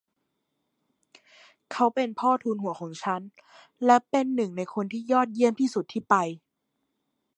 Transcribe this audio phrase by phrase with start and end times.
[1.71, 3.21] เขาเป็นพ่อทูนหัวของฉัน
[3.85, 6.15] และเป็นหนึ่งในคนที่ยอดเยี่ยมที่สุดที่ไป